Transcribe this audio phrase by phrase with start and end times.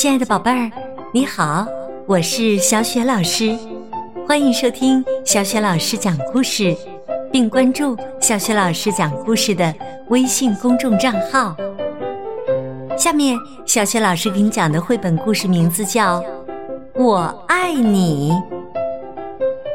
[0.00, 0.70] 亲爱的宝贝儿，
[1.12, 1.66] 你好，
[2.06, 3.54] 我是小雪老师，
[4.26, 6.74] 欢迎收听小雪老师讲故事，
[7.30, 9.74] 并关注小雪老师讲故事的
[10.08, 11.54] 微信公众账号。
[12.96, 16.18] 下面，小雪老师给你讲的绘本故事名字叫
[16.94, 18.32] 《我爱你》。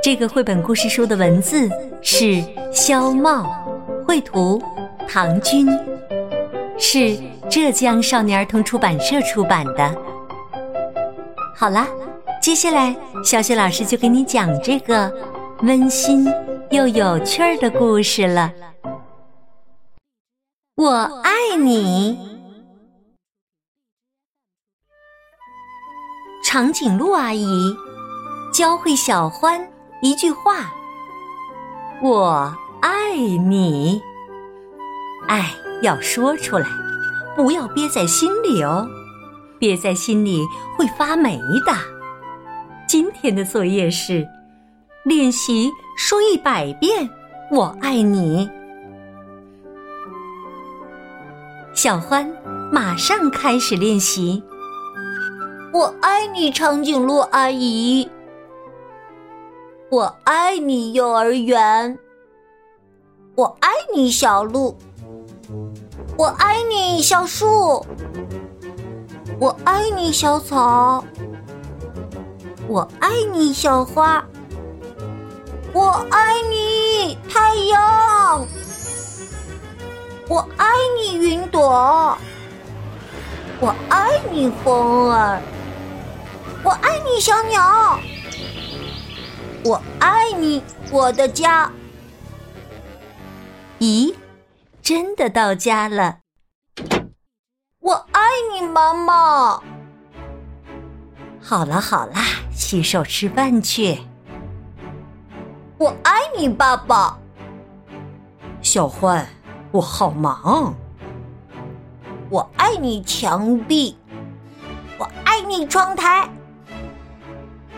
[0.02, 1.70] 这个绘本故事书的文字
[2.02, 3.46] 是肖茂，
[4.08, 4.60] 绘图
[5.08, 5.68] 唐军，
[6.80, 7.16] 是
[7.48, 9.96] 浙江少年儿童出版社出版的。
[11.58, 11.88] 好啦，
[12.42, 15.10] 接下来小雪老师就给你讲这个
[15.62, 16.28] 温馨
[16.70, 18.52] 又有趣儿的故事了。
[20.76, 20.92] 我
[21.24, 22.18] 爱你，
[26.44, 27.74] 长颈鹿阿姨
[28.54, 29.66] 教会小欢。
[30.02, 30.74] 一句话，
[32.04, 34.02] 我爱你，
[35.28, 35.50] 爱
[35.82, 36.68] 要说出来，
[37.36, 38.86] 不要憋在心里哦，
[39.60, 40.44] 憋在心里
[40.78, 41.74] 会发霉的。
[42.88, 44.28] 今天的作业是
[45.04, 47.10] 练习说一百遍
[47.52, 48.50] “我爱你”。
[51.74, 52.30] 小欢
[52.72, 54.42] 马上开始练习
[55.74, 58.10] ，“我爱你，长颈鹿阿姨。”
[59.92, 61.98] 我爱你，幼儿园。
[63.36, 64.76] 我爱你，小鹿。
[66.18, 67.86] 我爱你，小树。
[69.38, 71.04] 我爱你，小草。
[72.68, 74.26] 我爱你，小花。
[75.74, 78.48] 我爱你，太阳。
[80.30, 82.18] 我爱你，云朵。
[83.60, 85.42] 我爱你，风儿。
[86.64, 88.00] 我爱你，小鸟。
[89.66, 91.70] 我爱你，我的家。
[93.80, 94.16] 咦，
[94.82, 96.25] 真的到家了。
[98.66, 99.60] 妈妈。
[101.42, 102.16] 好了好了，
[102.52, 104.00] 洗手吃饭去。
[105.78, 107.18] 我爱你，爸爸。
[108.62, 109.28] 小欢，
[109.72, 110.74] 我好忙。
[112.30, 113.96] 我爱你，墙壁。
[114.98, 116.28] 我爱你，窗台。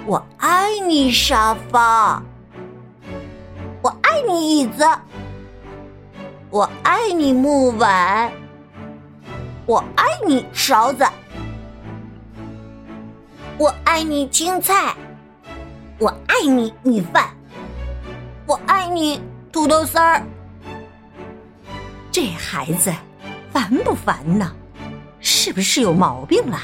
[0.06, 2.24] 我爱你，沙发。
[3.82, 4.86] 我爱你，椅子。
[6.50, 8.32] 我爱你，木碗。
[9.68, 11.06] 我爱你，勺子。
[13.58, 14.96] 我爱你，青菜。
[16.00, 17.28] 我爱你，米饭。
[18.46, 20.24] 我爱你，土豆丝儿。
[22.10, 22.94] 这孩子
[23.52, 24.50] 烦不烦呢？
[25.20, 26.58] 是不是有毛病了？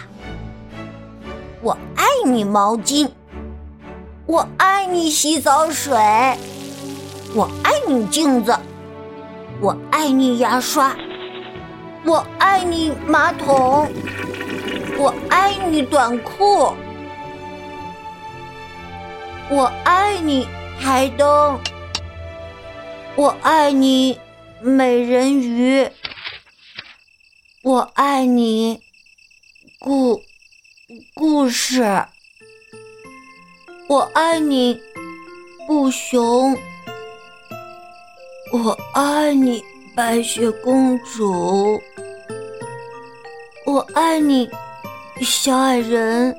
[1.62, 3.12] 我爱你，毛巾。
[4.26, 5.94] 我爱你洗澡水，
[7.36, 8.58] 我爱你镜子，
[9.60, 10.96] 我爱你牙刷，
[12.06, 13.90] 我爱你马桶，
[14.98, 16.74] 我爱你短裤，
[19.50, 20.48] 我爱你
[20.82, 21.60] 台灯，
[23.16, 24.20] 我爱你
[24.60, 25.90] 美人鱼，
[27.64, 28.82] 我爱你
[29.80, 30.22] 故
[31.14, 32.06] 故事。
[33.88, 34.82] 我爱你，
[35.68, 36.58] 布熊。
[38.52, 39.64] 我爱你，
[39.96, 41.80] 白雪公主。
[43.66, 44.50] 我爱你，
[45.22, 46.36] 小矮人。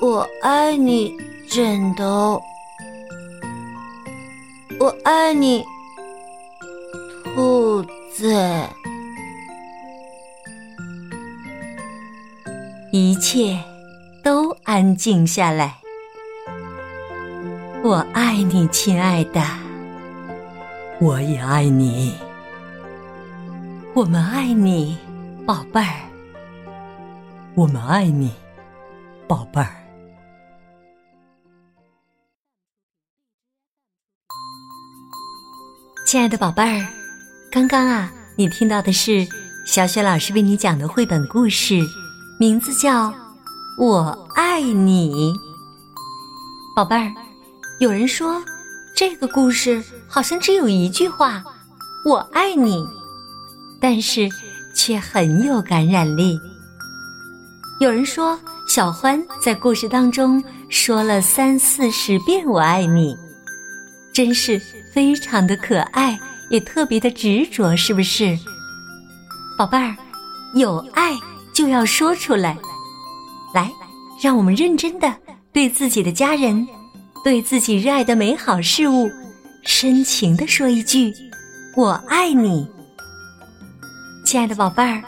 [0.00, 1.12] 我爱你，
[1.48, 2.40] 枕头。
[4.78, 5.64] 我爱你，
[7.24, 8.34] 兔子。
[12.92, 13.58] 一切。
[14.20, 15.78] 都安静下来。
[17.82, 19.67] 我爱你，亲爱的。
[21.00, 22.12] 我也爱你。
[23.94, 24.98] 我们爱你，
[25.46, 25.94] 宝贝儿。
[27.54, 28.32] 我们爱你，
[29.28, 29.70] 宝贝儿。
[36.04, 36.88] 亲爱的宝贝儿，
[37.48, 39.24] 刚刚啊，你听到的是
[39.66, 41.80] 小雪老师为你讲的绘本故事，
[42.40, 43.14] 名字叫。
[43.78, 45.32] 我爱你，
[46.74, 47.14] 宝贝儿。
[47.78, 48.42] 有人说，
[48.98, 51.40] 这个故事好像只有一句话
[52.04, 52.84] “我爱你”，
[53.80, 54.28] 但是
[54.74, 56.36] 却很有感染力。
[57.78, 58.36] 有人说，
[58.66, 63.16] 小欢在故事当中说了三四十遍“我爱你”，
[64.12, 64.60] 真是
[64.92, 66.18] 非常的可爱，
[66.50, 68.36] 也特别的执着，是不是？
[69.56, 69.96] 宝贝儿，
[70.56, 71.16] 有爱
[71.54, 72.58] 就要说出来。
[73.54, 73.70] 来，
[74.20, 75.14] 让我们认真的
[75.52, 76.66] 对自己的家人，
[77.24, 79.10] 对自己热爱的美好事物，
[79.62, 81.12] 深情的说一句
[81.76, 82.66] “我爱你”。
[84.24, 85.02] 亲爱的宝贝儿，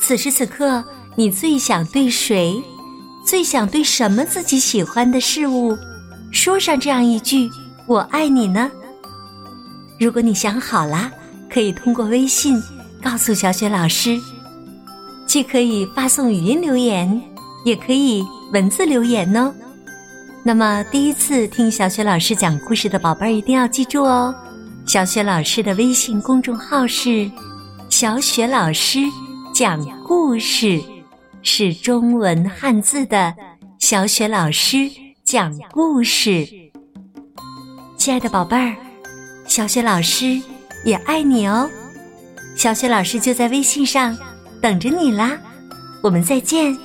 [0.00, 2.54] 此时此刻，你最想对谁，
[3.26, 5.76] 最想对什么自己喜欢的事物，
[6.30, 7.48] 说上这样一句
[7.86, 8.70] “我爱你”呢？
[9.98, 11.10] 如果你想好了，
[11.50, 12.62] 可以通过微信
[13.02, 14.20] 告诉小雪老师，
[15.26, 17.20] 既可以发送语音留言，
[17.64, 19.54] 也可以文字留言哦。
[20.46, 24.32] 那么，第一次听小雪老师讲故事的宝贝儿一定要记住哦，
[24.86, 27.28] 小雪老师的微信公众号是
[27.90, 29.00] “小雪老师
[29.52, 30.80] 讲故事”，
[31.42, 33.34] 是中文汉字的
[33.80, 34.88] “小雪老师
[35.24, 36.46] 讲故事”。
[37.98, 38.76] 亲爱的宝贝儿，
[39.48, 40.40] 小雪老师
[40.84, 41.68] 也爱你哦，
[42.54, 44.16] 小雪老师就在微信上
[44.62, 45.36] 等着你啦，
[46.04, 46.78] 我们再见。